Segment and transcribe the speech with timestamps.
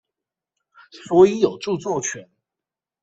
[1.05, 2.27] 所以有著作權